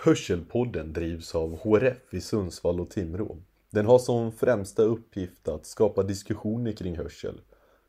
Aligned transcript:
Hörselpodden 0.00 0.92
drivs 0.92 1.34
av 1.34 1.58
HRF 1.58 2.14
i 2.14 2.20
Sundsvall 2.20 2.80
och 2.80 2.90
Timrå. 2.90 3.36
Den 3.70 3.86
har 3.86 3.98
som 3.98 4.32
främsta 4.32 4.82
uppgift 4.82 5.48
att 5.48 5.66
skapa 5.66 6.02
diskussioner 6.02 6.72
kring 6.72 6.96
hörsel, 6.96 7.40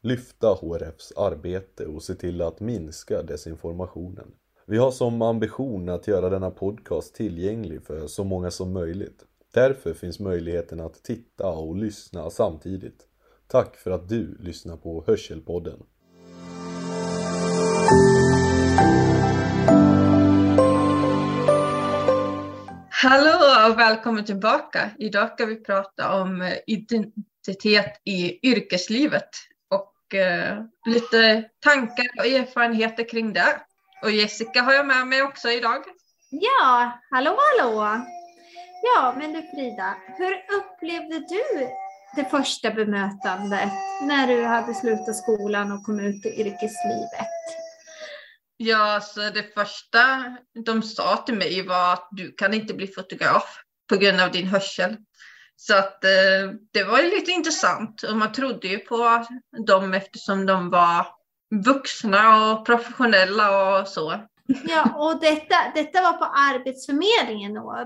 lyfta 0.01 0.47
HRFs 0.47 1.11
arbete 1.17 1.85
och 1.85 2.03
se 2.03 2.15
till 2.15 2.41
att 2.41 2.59
minska 2.59 3.23
desinformationen. 3.23 4.31
Vi 4.65 4.77
har 4.77 4.91
som 4.91 5.21
ambition 5.21 5.89
att 5.89 6.07
göra 6.07 6.29
denna 6.29 6.51
podcast 6.51 7.15
tillgänglig 7.15 7.83
för 7.83 8.07
så 8.07 8.23
många 8.23 8.51
som 8.51 8.73
möjligt. 8.73 9.25
Därför 9.53 9.93
finns 9.93 10.19
möjligheten 10.19 10.79
att 10.79 11.03
titta 11.03 11.47
och 11.47 11.75
lyssna 11.75 12.29
samtidigt. 12.29 13.07
Tack 13.47 13.75
för 13.75 13.91
att 13.91 14.09
du 14.09 14.37
lyssnar 14.39 14.77
på 14.77 15.03
Hörselpodden. 15.07 15.83
Hallå 23.01 23.69
och 23.69 23.79
välkommen 23.79 24.25
tillbaka. 24.25 24.89
Idag 24.97 25.31
ska 25.31 25.45
vi 25.45 25.55
prata 25.55 26.21
om 26.21 26.41
eh, 26.41 26.53
identitet 26.67 28.01
i 28.03 28.47
yrkeslivet 28.47 29.29
och 29.69 30.15
eh, 30.15 30.57
lite 30.85 31.49
tankar 31.59 32.05
och 32.17 32.25
erfarenheter 32.25 33.09
kring 33.09 33.33
det. 33.33 33.61
Och 34.03 34.11
Jessica 34.11 34.61
har 34.61 34.73
jag 34.73 34.87
med 34.87 35.07
mig 35.07 35.21
också 35.21 35.49
idag. 35.49 35.83
Ja, 36.29 36.99
hallå 37.11 37.37
hallå! 37.37 38.05
Ja, 38.83 39.15
men 39.17 39.33
du 39.33 39.41
Frida, 39.41 39.95
hur 40.17 40.33
upplevde 40.57 41.19
du 41.19 41.67
det 42.15 42.29
första 42.29 42.71
bemötandet 42.71 43.69
när 44.03 44.27
du 44.27 44.43
hade 44.43 44.73
slutat 44.73 45.15
skolan 45.15 45.71
och 45.71 45.83
kom 45.83 45.99
ut 45.99 46.25
i 46.25 46.29
yrkeslivet? 46.29 47.29
Ja, 48.61 49.01
så 49.01 49.19
det 49.19 49.53
första 49.53 49.99
de 50.65 50.83
sa 50.83 51.17
till 51.17 51.35
mig 51.35 51.67
var 51.67 51.93
att 51.93 52.07
du 52.11 52.31
kan 52.31 52.53
inte 52.53 52.73
bli 52.73 52.87
fotograf 52.87 53.63
på 53.89 53.95
grund 53.95 54.21
av 54.21 54.31
din 54.31 54.47
hörsel. 54.47 54.97
Så 55.55 55.77
att 55.77 56.03
eh, 56.03 56.51
det 56.73 56.83
var 56.83 56.99
ju 56.99 57.09
lite 57.09 57.31
intressant 57.31 58.03
och 58.03 58.17
man 58.17 58.31
trodde 58.31 58.67
ju 58.67 58.77
på 58.77 59.25
dem 59.67 59.93
eftersom 59.93 60.45
de 60.45 60.69
var 60.69 61.07
vuxna 61.65 62.51
och 62.51 62.65
professionella 62.65 63.79
och 63.79 63.87
så. 63.87 64.19
Ja, 64.67 64.95
och 64.95 65.19
detta, 65.19 65.55
detta 65.75 66.01
var 66.01 66.13
på 66.13 66.25
Arbetsförmedlingen 66.25 67.53
då, 67.53 67.85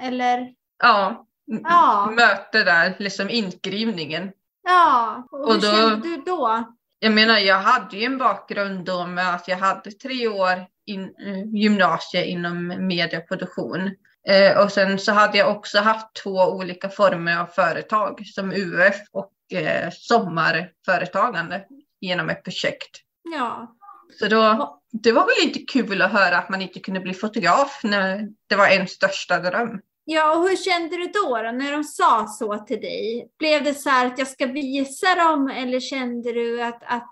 eller? 0.00 0.48
Ja, 0.82 1.26
ja. 1.44 2.12
möte 2.16 2.64
där, 2.64 2.96
liksom 2.98 3.30
inskrivningen. 3.30 4.32
Ja, 4.62 5.26
och, 5.30 5.40
och 5.40 5.52
hur 5.52 5.60
då, 5.60 5.66
kände 5.66 6.08
du 6.08 6.16
då? 6.16 6.74
Jag 7.04 7.12
menar, 7.12 7.38
jag 7.38 7.58
hade 7.58 7.96
ju 7.96 8.04
en 8.04 8.18
bakgrund 8.18 8.84
då 8.84 9.06
med 9.06 9.34
att 9.34 9.48
jag 9.48 9.56
hade 9.56 9.90
tre 9.90 10.28
år 10.28 10.66
in, 10.86 11.02
eh, 11.02 11.54
gymnasie 11.54 12.24
inom 12.24 12.66
medieproduktion. 12.66 13.90
Eh, 14.28 14.64
och 14.64 14.72
sen 14.72 14.98
så 14.98 15.12
hade 15.12 15.38
jag 15.38 15.56
också 15.56 15.78
haft 15.78 16.14
två 16.22 16.30
olika 16.30 16.88
former 16.88 17.40
av 17.40 17.46
företag 17.46 18.26
som 18.26 18.52
UF 18.52 18.96
och 19.12 19.32
eh, 19.58 19.90
sommarföretagande 19.92 21.64
genom 22.00 22.30
ett 22.30 22.44
projekt. 22.44 22.90
Ja. 23.34 23.76
Så 24.18 24.28
då, 24.28 24.80
det 24.92 25.12
var 25.12 25.26
väl 25.26 25.48
inte 25.48 25.58
kul 25.58 26.02
att 26.02 26.12
höra 26.12 26.38
att 26.38 26.48
man 26.48 26.62
inte 26.62 26.80
kunde 26.80 27.00
bli 27.00 27.14
fotograf 27.14 27.80
när 27.82 28.28
det 28.48 28.56
var 28.56 28.68
en 28.68 28.88
största 28.88 29.38
dröm. 29.38 29.80
Ja, 30.04 30.36
och 30.36 30.48
hur 30.48 30.56
kände 30.56 30.96
du 30.96 31.06
då, 31.06 31.42
då, 31.42 31.50
när 31.50 31.72
de 31.72 31.84
sa 31.84 32.26
så 32.26 32.58
till 32.58 32.80
dig? 32.80 33.28
Blev 33.38 33.64
det 33.64 33.74
så 33.74 33.90
här 33.90 34.06
att 34.06 34.18
jag 34.18 34.28
ska 34.28 34.46
visa 34.46 35.14
dem 35.14 35.48
eller 35.48 35.80
kände 35.80 36.32
du 36.32 36.62
att, 36.62 36.82
att 36.86 37.10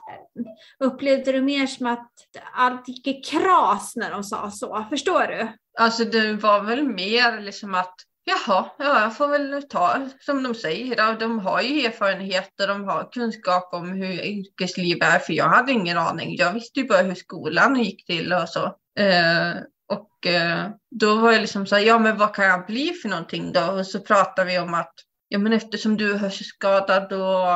upplevde 0.78 1.32
du 1.32 1.42
mer 1.42 1.66
som 1.66 1.86
att 1.86 2.10
allt 2.52 2.88
gick 2.88 3.06
i 3.06 3.12
kras 3.12 3.96
när 3.96 4.10
de 4.10 4.24
sa 4.24 4.50
så? 4.50 4.86
Förstår 4.90 5.26
du? 5.26 5.48
Alltså 5.78 6.04
det 6.04 6.32
var 6.32 6.60
väl 6.62 6.88
mer 6.88 7.40
liksom 7.40 7.74
att 7.74 7.94
Jaha, 8.24 8.70
ja, 8.78 9.00
jag 9.00 9.16
får 9.16 9.28
väl 9.28 9.62
ta 9.68 10.08
som 10.20 10.42
de 10.42 10.54
säger. 10.54 11.18
De 11.18 11.38
har 11.38 11.62
ju 11.62 11.86
erfarenheter, 11.86 12.68
de 12.68 12.84
har 12.84 13.12
kunskap 13.12 13.68
om 13.72 13.88
hur 13.88 14.24
yrkesliv 14.24 15.02
är, 15.02 15.18
för 15.18 15.32
jag 15.32 15.48
hade 15.48 15.72
ingen 15.72 15.98
aning. 15.98 16.36
Jag 16.36 16.52
visste 16.52 16.80
ju 16.80 16.86
bara 16.86 17.02
hur 17.02 17.14
skolan 17.14 17.82
gick 17.82 18.06
till 18.06 18.32
och 18.32 18.48
så. 18.48 18.64
Eh, 18.98 19.54
och 19.90 20.26
eh, 20.26 20.70
då 20.90 21.16
var 21.16 21.32
jag 21.32 21.40
liksom 21.40 21.66
så 21.66 21.76
här, 21.76 21.82
ja 21.82 21.98
men 21.98 22.18
vad 22.18 22.34
kan 22.34 22.44
jag 22.44 22.66
bli 22.66 22.92
för 23.02 23.08
någonting 23.08 23.52
då? 23.52 23.60
Och 23.60 23.86
så 23.86 24.00
pratade 24.00 24.50
vi 24.50 24.58
om 24.58 24.74
att 24.74 24.94
ja 25.28 25.38
men 25.38 25.52
eftersom 25.52 25.96
du 25.96 26.12
är 26.12 26.18
hörselskadad 26.18 27.08
då 27.10 27.46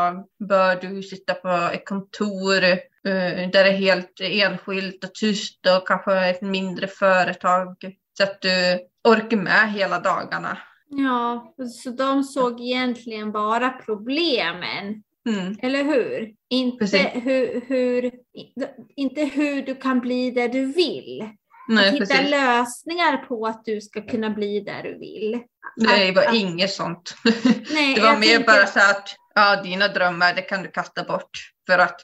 bör 0.49 0.77
du 0.81 1.03
sitta 1.03 1.34
på 1.34 1.49
ett 1.72 1.89
kontor 1.89 2.65
eh, 2.65 3.50
där 3.53 3.65
det 3.65 3.69
är 3.69 3.77
helt 3.77 4.21
enskilt 4.21 5.05
och 5.05 5.15
tyst 5.15 5.67
och 5.77 5.89
kanske 5.89 6.27
ett 6.27 6.43
mindre 6.43 6.87
företag 6.87 7.77
så 8.17 8.22
att 8.22 8.41
du 8.41 8.78
orkar 9.09 9.37
med 9.37 9.72
hela 9.72 10.01
dagarna. 10.01 10.59
Ja, 10.89 11.55
så 11.83 11.91
de 11.91 12.25
såg 12.25 12.61
egentligen 12.61 13.33
bara 13.33 13.71
problemen. 13.71 15.03
Mm. 15.28 15.56
Eller 15.62 15.84
hur? 15.84 16.34
Inte 16.51 16.97
hur, 16.97 17.61
hur, 17.66 18.12
inte 18.97 19.25
hur 19.25 19.62
du 19.62 19.75
kan 19.75 20.01
bli 20.01 20.31
där 20.31 20.49
du 20.49 20.66
vill. 20.66 21.28
Nej, 21.69 21.88
att 21.88 21.94
hitta 21.94 22.06
precis. 22.06 22.30
lösningar 22.30 23.16
på 23.16 23.47
att 23.47 23.64
du 23.64 23.80
ska 23.80 24.06
kunna 24.06 24.30
bli 24.30 24.60
där 24.60 24.82
du 24.82 24.98
vill. 24.98 25.41
Nej, 25.76 26.06
det 26.06 26.12
var 26.20 26.26
att, 26.26 26.34
inget 26.34 26.70
sånt. 26.70 27.14
Nej, 27.75 27.94
det 27.94 28.00
var 28.00 28.16
mer 28.16 28.26
tänker... 28.26 28.47
bara 28.47 28.66
så 28.66 28.78
att 28.78 29.16
ja, 29.34 29.62
dina 29.62 29.88
drömmar 29.88 30.34
det 30.34 30.42
kan 30.42 30.62
du 30.62 30.69
kasta 30.69 31.04
bort. 31.04 31.30
För 31.66 31.78
att 31.78 32.00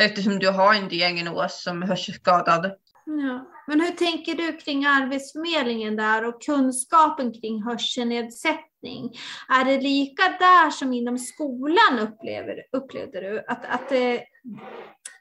eftersom 0.00 0.38
du 0.38 0.48
har 0.48 0.74
en 0.74 0.88
diagnos 0.88 1.62
som 1.62 1.82
är 1.82 1.86
hörselskadad. 1.86 2.72
Ja. 3.04 3.46
Men 3.66 3.80
hur 3.80 3.90
tänker 3.90 4.34
du 4.34 4.56
kring 4.56 4.86
Arbetsförmedlingen 4.86 5.96
där 5.96 6.24
och 6.24 6.42
kunskapen 6.42 7.32
kring 7.32 7.62
hörselnedsättning? 7.62 9.10
Är 9.48 9.64
det 9.64 9.80
lika 9.80 10.22
där 10.22 10.70
som 10.70 10.92
inom 10.92 11.18
skolan 11.18 11.98
upplever, 11.98 12.56
upplevde 12.72 13.20
du? 13.20 13.44
Att, 13.48 13.64
att, 13.66 13.88
det, 13.88 14.24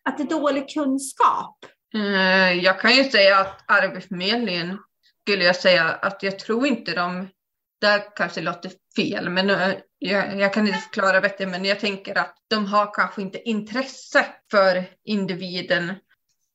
att 0.04 0.18
det 0.18 0.24
är 0.24 0.40
dålig 0.40 0.70
kunskap? 0.70 1.66
Eh, 1.94 2.54
jag 2.54 2.80
kan 2.80 2.96
ju 2.96 3.04
säga 3.04 3.40
att 3.40 3.64
Arbetsförmedlingen 3.66 4.78
skulle 5.22 5.44
jag 5.44 5.56
säga 5.56 5.84
att 5.84 6.24
jag 6.24 6.40
tror 6.40 6.68
inte 6.68 6.96
de, 6.96 7.28
där 7.82 8.16
kanske 8.16 8.42
låter 8.42 8.72
fel, 8.96 9.30
men 9.30 9.50
eh, 9.50 9.74
jag, 10.00 10.40
jag, 10.40 10.54
kan 10.54 10.68
inte 10.68 10.80
förklara 10.80 11.22
bättre, 11.22 11.48
men 11.48 11.66
jag 11.66 11.80
tänker 11.80 12.18
att 12.18 12.36
de 12.48 12.66
har 12.66 12.94
kanske 12.94 13.22
inte 13.22 13.50
intresse 13.50 14.26
för 14.52 14.86
individen. 15.04 15.94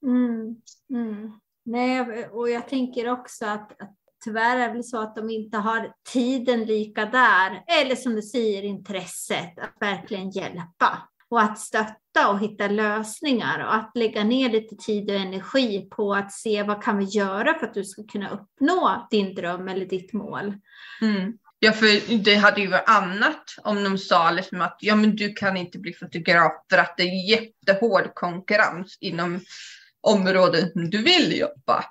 Mm, 0.03 0.57
mm. 0.91 1.41
Nej, 1.65 2.27
och 2.27 2.51
jag 2.51 2.69
tänker 2.69 3.11
också 3.11 3.47
att, 3.47 3.83
att 3.83 3.97
tyvärr 4.25 4.57
är 4.57 4.69
det 4.69 4.75
väl 4.75 4.85
så 4.85 5.01
att 5.01 5.17
de 5.17 5.31
inte 5.31 5.59
har 5.59 5.93
tiden 6.13 6.65
lika 6.65 7.05
där, 7.05 7.65
eller 7.81 7.97
som 7.97 8.15
du 8.15 8.23
säger 8.23 8.63
intresset 8.63 9.59
att 9.59 9.77
verkligen 9.81 10.31
hjälpa 10.31 11.09
och 11.35 11.43
att 11.43 11.59
stötta 11.59 12.29
och 12.29 12.41
hitta 12.41 12.69
lösningar 12.69 13.65
och 13.67 13.75
att 13.75 13.91
lägga 13.95 14.25
ner 14.25 14.51
lite 14.51 14.77
tid 14.77 15.11
och 15.11 15.17
energi 15.17 15.89
på 15.91 16.15
att 16.15 16.33
se 16.33 16.63
vad 16.63 16.83
kan 16.83 16.99
vi 16.99 17.05
göra 17.05 17.59
för 17.59 17.67
att 17.67 17.75
du 17.75 17.85
ska 17.85 18.03
kunna 18.05 18.31
uppnå 18.31 19.09
din 19.11 19.35
dröm 19.35 19.69
eller 19.69 19.87
ditt 19.87 20.13
mål. 20.13 20.55
Mm. 21.01 21.33
Ja, 21.59 21.73
för 21.73 22.19
det 22.25 22.35
hade 22.35 22.61
ju 22.61 22.67
varit 22.67 22.89
annat 22.89 23.45
om 23.63 23.85
de 23.85 23.99
sa 23.99 24.31
liksom 24.31 24.61
att 24.61 24.77
ja, 24.81 24.97
men 24.97 25.17
du 25.17 25.33
kan 25.33 25.57
inte 25.57 25.79
bli 25.79 25.93
fotograf 25.93 26.53
för 26.71 26.79
att 26.79 26.97
det 26.97 27.03
är 27.03 27.31
jättehård 27.31 28.15
konkurrens 28.15 28.99
inom 29.01 29.41
områden 30.01 30.91
du 30.91 31.03
vill 31.03 31.39
jobba. 31.39 31.85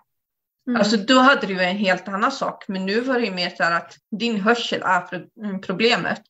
Mm. 0.67 0.79
Alltså 0.79 0.97
då 0.97 1.19
hade 1.19 1.47
det 1.47 1.53
ju 1.53 1.59
en 1.59 1.77
helt 1.77 2.07
annan 2.07 2.31
sak, 2.31 2.65
men 2.67 2.85
nu 2.85 3.01
var 3.01 3.19
det 3.19 3.25
ju 3.25 3.33
mer 3.33 3.49
så 3.49 3.63
här 3.63 3.77
att 3.77 3.97
din 4.19 4.41
hörsel 4.41 4.81
är 4.81 5.25
problemet. 5.59 6.21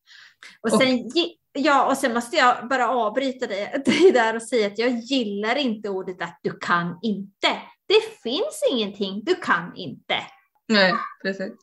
Och 0.61 0.71
sen, 0.71 1.05
och, 1.05 1.11
ja, 1.53 1.85
och 1.85 1.97
sen 1.97 2.13
måste 2.13 2.35
jag 2.35 2.67
bara 2.67 2.89
avbryta 2.89 3.47
dig, 3.47 3.81
dig 3.85 4.11
där 4.11 4.35
och 4.35 4.43
säga 4.43 4.67
att 4.67 4.77
jag 4.77 4.91
gillar 4.91 5.55
inte 5.55 5.89
ordet 5.89 6.21
att 6.21 6.39
du 6.43 6.57
kan 6.59 6.99
inte. 7.01 7.47
Det 7.87 8.21
finns 8.23 8.63
ingenting 8.71 9.21
du 9.23 9.35
kan 9.35 9.75
inte. 9.75 10.15
Nej, 10.67 10.93
precis. 11.23 11.53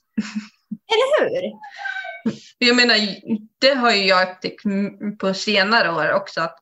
Eller 0.93 1.21
hur? 1.21 1.59
Jag 2.59 2.77
menar, 2.77 2.97
det 3.59 3.75
har 3.75 3.91
ju 3.91 4.05
jag 4.05 4.31
upptäckt 4.31 4.63
på 5.19 5.35
senare 5.35 5.93
år 5.93 6.13
också 6.13 6.41
att 6.41 6.59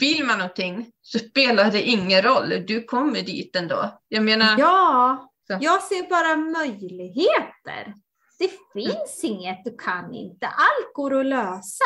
vill 0.00 0.24
man 0.24 0.38
någonting 0.38 0.92
så 1.02 1.18
spelar 1.18 1.70
det 1.70 1.82
ingen 1.82 2.22
roll. 2.22 2.64
Du 2.66 2.84
kommer 2.84 3.22
dit 3.22 3.56
ändå. 3.56 4.00
Jag 4.08 4.24
menar. 4.24 4.58
Ja, 4.58 5.30
så. 5.46 5.58
jag 5.60 5.82
ser 5.82 6.08
bara 6.08 6.36
möjligheter. 6.36 7.94
Det 8.38 8.50
finns 8.72 9.24
mm. 9.24 9.36
inget 9.36 9.64
du 9.64 9.76
kan 9.76 10.14
inte. 10.14 10.46
Allt 10.46 10.94
går 10.94 11.20
att 11.20 11.26
lösa. 11.26 11.84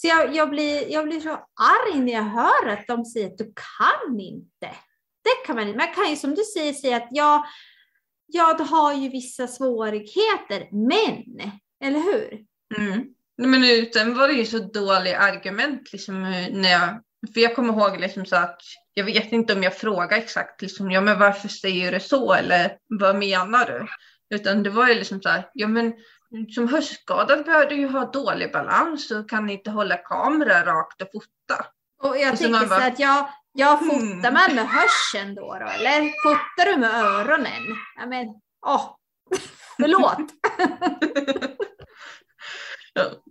Så 0.00 0.06
jag, 0.06 0.34
jag, 0.34 0.50
blir, 0.50 0.92
jag 0.92 1.04
blir 1.04 1.20
så 1.20 1.30
arg 1.60 2.00
när 2.00 2.12
jag 2.12 2.22
hör 2.22 2.68
att 2.68 2.86
de 2.86 3.04
säger 3.04 3.26
att 3.26 3.38
du 3.38 3.44
kan 3.44 4.20
inte. 4.20 4.76
Det 5.24 5.46
kan 5.46 5.56
man 5.56 5.66
inte. 5.66 5.78
Man 5.78 5.94
kan 5.94 6.10
ju 6.10 6.16
som 6.16 6.34
du 6.34 6.42
säger 6.44 6.72
säga 6.72 6.96
att 6.96 7.08
ja, 7.10 7.46
jag 8.26 8.58
du 8.58 8.64
har 8.64 8.94
ju 8.94 9.08
vissa 9.08 9.48
svårigheter, 9.48 10.68
men, 10.72 11.52
eller 11.84 12.00
hur? 12.00 12.44
Mm. 12.78 13.04
Men 13.36 13.86
sen 13.92 14.14
var 14.14 14.28
det 14.28 14.34
ju 14.34 14.44
så 14.44 14.58
dåliga 14.58 15.18
argument 15.18 15.92
liksom, 15.92 16.22
när 16.52 16.70
jag 16.70 17.02
för 17.34 17.40
jag 17.40 17.56
kommer 17.56 17.72
ihåg 17.72 18.00
liksom 18.00 18.26
så 18.26 18.36
att 18.36 18.60
jag 18.94 19.04
vet 19.04 19.32
inte 19.32 19.54
om 19.54 19.62
jag 19.62 19.76
frågar 19.76 20.18
exakt 20.18 20.62
liksom, 20.62 20.90
ja 20.90 21.00
men 21.00 21.18
varför 21.18 21.48
säger 21.48 21.92
du 21.92 22.00
så 22.00 22.32
eller 22.32 22.76
vad 22.86 23.16
menar 23.16 23.66
du? 23.66 23.86
Utan 24.36 24.62
det 24.62 24.70
var 24.70 24.88
ju 24.88 24.94
liksom 24.94 25.22
så 25.22 25.28
här, 25.28 25.50
ja 25.54 25.68
men 25.68 25.92
som 26.54 26.68
hörselskadad 26.68 27.44
behöver 27.44 27.66
du 27.66 27.74
ju 27.74 27.88
ha 27.88 28.10
dålig 28.10 28.52
balans 28.52 29.10
och 29.10 29.30
kan 29.30 29.50
inte 29.50 29.70
hålla 29.70 29.96
kameran 29.96 30.64
rakt 30.64 31.02
och 31.02 31.08
fota. 31.12 31.66
Och 32.02 32.18
jag 32.18 32.32
Och 32.32 32.38
så 32.38 32.44
tänker 32.44 32.66
bara, 32.66 32.80
så 32.80 32.86
att 32.86 32.98
jag, 32.98 33.28
jag 33.52 33.78
fotar 33.78 34.00
hmm. 34.00 34.34
man 34.34 34.54
med 34.54 34.68
hörseln 34.68 35.34
då, 35.34 35.58
då 35.60 35.66
eller 35.66 36.22
fotar 36.22 36.70
du 36.70 36.76
med 36.76 36.94
öronen? 36.94 37.62
Ja 37.96 38.06
men, 38.06 38.26
åh, 38.66 38.96
förlåt. 39.76 40.18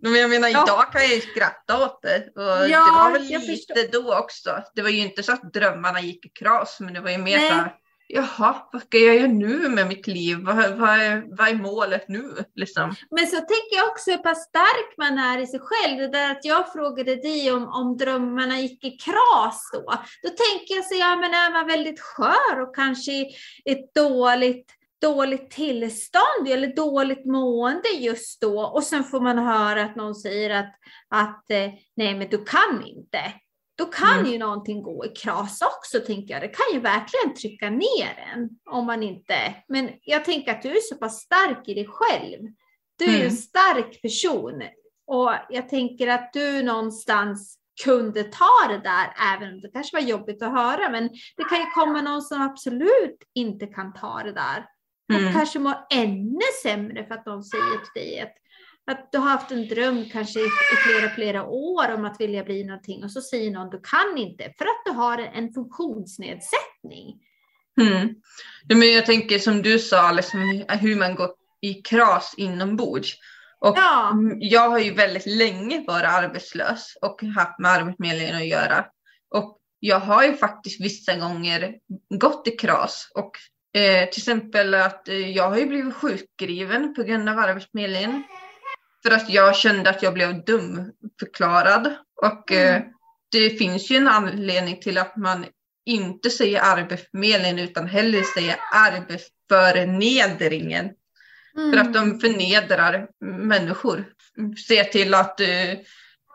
Men 0.01 0.15
jag 0.15 0.29
menar 0.29 0.49
Ja. 0.49 0.63
idag 0.63 0.91
kan 0.91 1.01
jag 1.01 1.15
ju 1.15 1.21
skratta 1.21 1.85
åt 1.85 2.01
det. 2.01 2.17
Och 2.35 2.69
Ja, 2.69 2.85
det 2.85 2.91
var 2.91 3.11
väl 3.11 3.21
lite 3.47 3.87
då 3.91 4.17
också. 4.17 4.63
Det 4.75 4.81
var 4.81 4.89
ju 4.89 4.97
inte 4.97 5.23
så 5.23 5.31
att 5.31 5.53
drömmarna 5.53 6.01
gick 6.01 6.25
i 6.25 6.29
kras 6.29 6.77
men 6.79 6.93
det 6.93 7.01
var 7.01 7.09
ju 7.09 7.17
mer 7.17 7.37
Nej. 7.37 7.49
så 7.49 7.55
här. 7.55 7.75
Jaha, 8.09 8.69
vad 8.71 8.81
ska 8.81 8.97
jag 8.97 9.15
göra 9.15 9.27
nu 9.27 9.69
med 9.69 9.87
mitt 9.87 10.07
liv? 10.07 10.37
Vad, 10.41 10.55
vad, 10.55 10.89
är, 10.89 11.37
vad 11.37 11.47
är 11.47 11.55
målet 11.55 12.07
nu? 12.07 12.33
Liksom. 12.55 12.95
Men 13.09 13.27
så 13.27 13.35
tänker 13.35 13.75
jag 13.75 13.87
också 13.89 14.11
hur 14.11 14.17
pass 14.17 14.43
stark 14.43 14.97
man 14.97 15.17
är 15.17 15.39
i 15.39 15.47
sig 15.47 15.59
själv. 15.63 15.97
Det 15.97 16.07
där 16.07 16.31
att 16.31 16.45
jag 16.45 16.73
frågade 16.73 17.15
dig 17.15 17.51
om, 17.51 17.67
om 17.67 17.97
drömmarna 17.97 18.59
gick 18.59 18.83
i 18.83 18.91
kras 18.91 19.69
då. 19.73 19.93
Då 20.23 20.29
tänker 20.29 20.75
jag 20.75 20.85
så, 20.85 20.95
ja 20.95 21.15
men 21.15 21.33
är 21.33 21.51
man 21.51 21.67
väldigt 21.67 21.99
skör 21.99 22.61
och 22.61 22.75
kanske 22.75 23.11
i 23.11 23.35
ett 23.65 23.93
dåligt, 23.93 24.71
dåligt 25.01 25.51
tillstånd 25.51 26.47
eller 26.47 26.75
dåligt 26.75 27.25
mående 27.25 27.89
just 27.89 28.41
då. 28.41 28.61
Och 28.61 28.83
sen 28.83 29.03
får 29.03 29.21
man 29.21 29.37
höra 29.37 29.83
att 29.83 29.95
någon 29.95 30.15
säger 30.15 30.49
att, 30.49 30.75
att 31.09 31.51
eh, 31.51 31.69
nej 31.95 32.15
men 32.15 32.29
du 32.29 32.45
kan 32.45 32.83
inte. 32.85 33.19
Då 33.77 33.85
kan 33.85 34.19
Mm. 34.19 34.31
ju 34.31 34.37
någonting 34.37 34.83
gå 34.83 35.05
i 35.05 35.09
kras 35.09 35.61
också, 35.61 35.99
tänker 36.07 36.33
jag. 36.33 36.43
Det 36.43 36.47
kan 36.47 36.65
ju 36.73 36.79
verkligen 36.79 37.35
trycka 37.35 37.69
ner 37.69 38.31
en 38.33 38.49
om 38.69 38.85
man 38.85 39.03
inte... 39.03 39.35
Men 39.67 39.89
jag 40.01 40.25
tänker 40.25 40.51
att 40.51 40.61
du 40.61 40.69
är 40.69 40.81
så 40.81 40.95
pass 40.95 41.19
stark 41.21 41.67
i 41.67 41.73
dig 41.73 41.87
själv. 41.89 42.39
Du 42.99 43.05
är 43.05 43.09
Mm. 43.15 43.21
en 43.27 43.31
stark 43.31 44.01
person 44.01 44.63
och 45.07 45.31
jag 45.49 45.69
tänker 45.69 46.07
att 46.07 46.33
du 46.33 46.63
någonstans 46.63 47.57
kunde 47.85 48.23
ta 48.23 48.67
det 48.69 48.77
där, 48.83 49.13
även 49.35 49.53
om 49.53 49.61
det 49.61 49.69
kanske 49.73 49.95
var 49.97 50.03
jobbigt 50.03 50.41
att 50.41 50.51
höra, 50.51 50.89
men 50.89 51.09
det 51.37 51.43
kan 51.49 51.59
ju 51.59 51.65
komma 51.65 52.01
någon 52.01 52.21
som 52.21 52.41
absolut 52.41 53.17
inte 53.35 53.67
kan 53.67 53.93
ta 53.93 54.21
det 54.23 54.31
där. 54.33 54.65
Och 55.13 55.19
Mm. 55.19 55.33
kanske 55.33 55.59
mår 55.59 55.75
ännu 55.93 56.39
sämre 56.63 57.05
för 57.07 57.13
att 57.13 57.25
någon 57.25 57.43
säger 57.43 57.63
till 57.93 58.01
dig 58.03 58.19
att, 58.19 58.33
att 58.87 59.11
du 59.11 59.17
har 59.17 59.29
haft 59.29 59.51
en 59.51 59.67
dröm 59.67 60.05
kanske 60.11 60.39
i, 60.39 60.43
i 60.43 60.75
flera, 60.85 61.09
flera 61.09 61.45
år 61.45 61.93
om 61.93 62.05
att 62.05 62.21
vilja 62.21 62.43
bli 62.43 62.63
någonting 62.63 63.03
och 63.03 63.11
så 63.11 63.21
säger 63.21 63.51
någon 63.51 63.69
du 63.69 63.81
kan 63.81 64.17
inte 64.17 64.43
för 64.57 64.65
att 64.65 64.81
du 64.85 64.91
har 64.91 65.17
en 65.17 65.53
funktionsnedsättning. 65.53 67.19
Mm. 67.81 68.09
Ja, 68.67 68.75
men 68.75 68.93
jag 68.93 69.05
tänker 69.05 69.39
som 69.39 69.61
du 69.61 69.79
sa, 69.79 70.11
liksom, 70.11 70.65
hur 70.69 70.95
man 70.95 71.15
går 71.15 71.29
i 71.61 71.73
kras 71.73 72.33
inombords. 72.37 73.13
Och 73.59 73.77
Ja, 73.77 74.13
Jag 74.39 74.69
har 74.69 74.79
ju 74.79 74.93
väldigt 74.93 75.25
länge 75.25 75.83
varit 75.87 76.05
arbetslös 76.05 76.97
och 77.01 77.23
haft 77.23 77.59
med 77.59 77.71
Arbetsförmedlingen 77.71 78.35
att 78.35 78.47
göra. 78.47 78.85
Och 79.29 79.57
jag 79.79 79.99
har 79.99 80.23
ju 80.23 80.33
faktiskt 80.33 80.81
vissa 80.81 81.15
gånger 81.15 81.75
gått 82.19 82.47
i 82.47 82.51
kras. 82.51 83.11
Och 83.15 83.31
eh, 83.79 84.09
till 84.09 84.21
exempel 84.21 84.73
att 84.73 85.07
eh, 85.07 85.29
jag 85.29 85.49
har 85.49 85.57
ju 85.57 85.65
blivit 85.65 85.95
sjukskriven 85.95 86.93
på 86.95 87.03
grund 87.03 87.29
av 87.29 87.39
Arbetsförmedlingen. 87.39 88.23
För 89.07 89.15
att 89.15 89.29
jag 89.29 89.55
kände 89.55 89.89
att 89.89 90.03
jag 90.03 90.13
blev 90.13 90.43
dumförklarad. 90.45 91.95
Och 92.21 92.51
eh, 92.51 92.75
Mm. 92.75 92.87
det 93.31 93.49
finns 93.49 93.91
ju 93.91 93.95
en 93.97 94.07
anledning 94.07 94.79
till 94.81 94.97
att 94.97 95.15
man 95.17 95.45
inte 95.85 96.29
säger 96.29 96.61
Arbetsförmedlingen 96.63 97.59
utan 97.59 97.87
hellre 97.87 98.23
säger 98.23 98.55
Arbetsförnedringen. 98.73 100.89
För 101.55 101.77
att 101.77 101.87
Mm. 101.87 101.91
de 102.11 102.19
förnedrar 102.19 103.07
människor. 103.21 104.05
Ser 104.67 104.83
till 104.83 105.13
att 105.13 105.39
eh, 105.39 105.73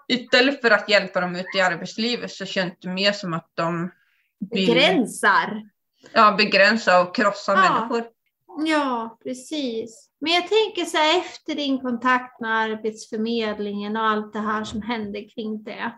istället 0.08 0.60
för 0.60 0.70
att 0.70 0.88
hjälpa 0.88 1.20
dem 1.20 1.36
ut 1.36 1.46
i 1.56 1.60
arbetslivet 1.60 2.30
så 2.30 2.44
känns 2.46 2.74
det 2.80 2.88
mer 2.88 3.12
som 3.12 3.34
att 3.34 3.50
de 3.54 3.90
vill 4.50 4.66
begränsar. 4.66 5.62
ja, 6.12 6.34
begränsa 6.38 7.00
och 7.00 7.14
krossa 7.16 7.52
Ja. 7.52 7.60
människor. 7.60 8.04
Ja, 8.66 9.18
precis. 9.24 10.08
Men 10.22 10.32
jag 10.32 10.48
tänker 10.48 10.84
så 10.84 10.96
här 10.96 11.18
efter 11.18 11.54
din 11.54 11.80
kontakt 11.80 12.40
med 12.40 12.50
Arbetsförmedlingen 12.58 13.96
och 13.96 14.04
allt 14.04 14.32
det 14.32 14.38
här 14.38 14.64
som 14.64 14.82
hände 14.82 15.24
kring 15.24 15.62
det. 15.64 15.92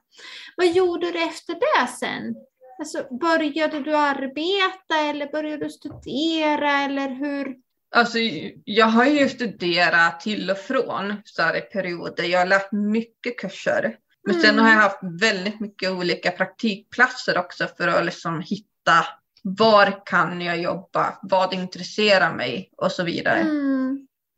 Vad 0.56 0.66
gjorde 0.66 1.10
du 1.10 1.22
efter 1.22 1.54
det 1.54 1.86
sen? 2.00 2.34
Alltså, 2.78 3.16
började 3.20 3.80
du 3.80 3.96
arbeta 3.96 4.96
eller 5.10 5.32
började 5.32 5.64
du 5.64 5.70
studera 5.70 6.70
eller 6.70 7.08
hur? 7.08 7.56
Alltså, 7.96 8.18
jag 8.64 8.86
har 8.86 9.04
ju 9.04 9.28
studerat 9.28 10.20
till 10.20 10.50
och 10.50 10.58
från 10.58 11.14
så 11.24 11.42
här 11.42 11.56
i 11.56 11.60
perioder. 11.60 12.24
Jag 12.24 12.38
har 12.38 12.46
lärt 12.46 12.72
mycket 12.72 13.38
kurser. 13.38 13.96
Men 14.26 14.40
sen 14.40 14.50
Mm. 14.50 14.64
har 14.64 14.70
jag 14.72 14.78
haft 14.80 15.00
väldigt 15.20 15.60
mycket 15.60 15.90
olika 15.90 16.30
praktikplatser 16.30 17.38
också 17.38 17.66
för 17.76 17.88
att 17.88 18.04
liksom 18.04 18.40
hitta 18.40 19.06
var 19.42 20.06
kan 20.06 20.40
jag 20.40 20.60
jobba, 20.60 21.18
vad 21.22 21.54
intresserar 21.54 22.34
mig 22.34 22.70
och 22.76 22.92
så 22.92 23.04
vidare. 23.04 23.38
Mm. 23.40 23.83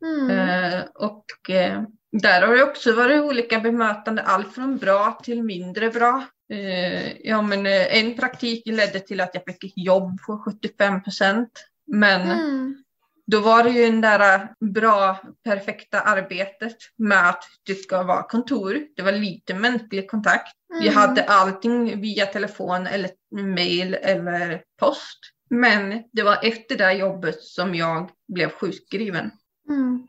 Mm. 0.05 0.29
Eh, 0.29 0.83
och 0.93 1.49
eh, 1.49 1.83
där 2.11 2.47
har 2.47 2.55
det 2.55 2.63
också 2.63 2.93
varit 2.93 3.21
olika 3.21 3.59
bemötande, 3.59 4.21
allt 4.21 4.53
från 4.53 4.77
bra 4.77 5.19
till 5.23 5.43
mindre 5.43 5.89
bra. 5.89 6.23
Eh, 6.53 7.27
ja, 7.27 7.41
men, 7.41 7.65
en 7.65 8.15
praktik 8.15 8.67
ledde 8.67 8.99
till 8.99 9.21
att 9.21 9.31
jag 9.33 9.43
fick 9.45 9.63
ett 9.63 9.85
jobb 9.85 10.21
på 10.27 10.37
75 10.37 11.03
procent. 11.03 11.51
Men 11.87 12.21
Mm. 12.31 12.83
då 13.27 13.39
var 13.39 13.63
det 13.63 13.69
ju 13.69 13.83
en 13.83 14.01
där 14.01 14.49
bra, 14.73 15.17
perfekta 15.43 16.01
arbetet 16.01 16.75
med 16.97 17.29
att 17.29 17.43
det 17.63 17.75
ska 17.75 18.03
vara 18.03 18.23
kontor. 18.23 18.79
Det 18.95 19.01
var 19.01 19.11
lite 19.11 19.53
mänsklig 19.53 20.09
kontakt. 20.09 20.53
Mm. 20.81 20.95
hade 20.95 21.23
allting 21.23 22.01
via 22.01 22.25
telefon 22.25 22.87
eller 22.87 23.09
mail 23.31 23.93
eller 23.93 24.61
post. 24.79 25.19
Men 25.49 26.03
det 26.13 26.23
var 26.23 26.39
efter 26.43 26.77
det 26.77 26.93
jobbet 26.93 27.41
som 27.41 27.75
jag 27.75 28.09
blev 28.33 28.49
sjukskriven. 28.49 29.31
Mm. 29.69 30.07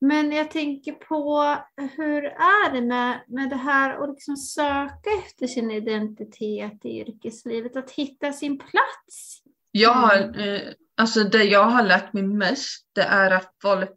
Men 0.00 0.32
jag 0.32 0.50
tänker 0.50 0.92
på 0.92 1.56
hur 1.96 2.24
är 2.24 2.72
det 2.72 2.80
med, 2.80 3.20
med 3.28 3.50
det 3.50 3.56
här 3.56 4.02
att 4.02 4.10
liksom 4.10 4.36
söka 4.36 5.10
efter 5.26 5.46
sin 5.46 5.70
identitet 5.70 6.84
i 6.84 7.00
yrkeslivet, 7.00 7.76
att 7.76 7.90
hitta 7.90 8.32
sin 8.32 8.58
plats? 8.58 9.42
Ja, 9.70 10.12
Mm. 10.16 10.34
eh, 10.40 10.60
alltså 10.96 11.24
det 11.24 11.44
jag 11.44 11.64
har 11.64 11.82
lärt 11.82 12.12
mig 12.12 12.22
mest 12.22 12.86
det 12.92 13.02
är 13.02 13.30
att 13.30 13.54
folk, 13.62 13.96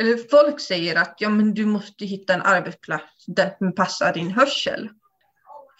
eller 0.00 0.16
folk 0.30 0.60
säger 0.60 0.96
att 0.96 1.14
ja, 1.18 1.28
men 1.28 1.54
du 1.54 1.66
måste 1.66 2.04
hitta 2.04 2.34
en 2.34 2.42
arbetsplats 2.42 3.26
där 3.26 3.54
som 3.58 3.74
passar 3.74 4.12
din 4.12 4.30
hörsel. 4.30 4.90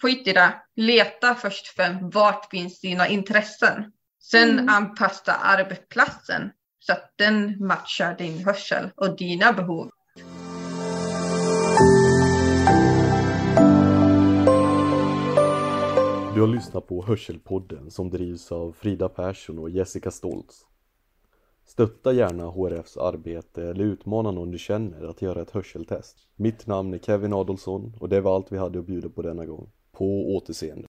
Skit 0.01 0.27
i 0.27 0.33
det. 0.33 0.61
Leta 0.75 1.35
först 1.35 1.67
för 1.67 2.11
vart 2.11 2.49
finns 2.49 2.79
dina 2.81 3.07
intressen. 3.07 3.91
Sen 4.21 4.49
Mm. 4.49 4.69
anpassa 4.69 5.33
arbetsplatsen 5.33 6.51
så 6.79 6.93
att 6.93 7.13
den 7.15 7.65
matchar 7.65 8.15
din 8.17 8.45
hörsel 8.45 8.89
och 8.95 9.17
dina 9.17 9.53
behov. 9.53 9.89
Du 16.33 16.41
har 16.41 16.47
lyssnat 16.47 16.87
på 16.87 17.05
Hörselpodden 17.05 17.91
som 17.91 18.09
drivs 18.09 18.51
av 18.51 18.71
Frida 18.71 19.09
Persson 19.09 19.59
och 19.59 19.69
Jessica 19.69 20.11
Stoltz. 20.11 20.65
Stötta 21.65 22.13
gärna 22.13 22.45
HRFs 22.45 22.97
arbete 22.97 23.63
eller 23.63 23.83
utmana 23.83 24.31
någon 24.31 24.51
du 24.51 24.57
känner 24.57 25.03
att 25.03 25.21
göra 25.21 25.41
ett 25.41 25.51
hörseltest. 25.51 26.17
Mitt 26.35 26.67
namn 26.67 26.93
är 26.93 26.97
Kevin 26.97 27.33
Adolfsson 27.33 27.93
och 27.99 28.09
det 28.09 28.21
var 28.21 28.35
allt 28.35 28.51
vi 28.51 28.57
hade 28.57 28.79
att 28.79 28.85
bjuda 28.85 29.09
på 29.09 29.21
denna 29.21 29.45
gång. 29.45 29.69
På 29.91 30.35
återseende. 30.35 30.87